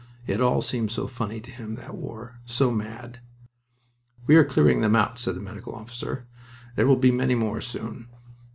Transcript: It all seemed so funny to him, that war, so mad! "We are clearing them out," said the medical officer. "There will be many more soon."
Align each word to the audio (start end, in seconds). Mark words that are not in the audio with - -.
It 0.25 0.41
all 0.41 0.63
seemed 0.63 0.89
so 0.89 1.05
funny 1.05 1.39
to 1.41 1.51
him, 1.51 1.75
that 1.75 1.93
war, 1.93 2.39
so 2.47 2.71
mad! 2.71 3.19
"We 4.25 4.35
are 4.35 4.43
clearing 4.43 4.81
them 4.81 4.95
out," 4.95 5.19
said 5.19 5.35
the 5.35 5.41
medical 5.41 5.75
officer. 5.75 6.25
"There 6.75 6.87
will 6.87 6.95
be 6.95 7.11
many 7.11 7.35
more 7.35 7.61
soon." 7.61 8.07